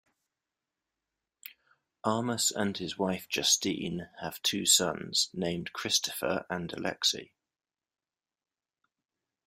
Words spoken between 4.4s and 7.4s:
two sons, named Christopher and Aleksei.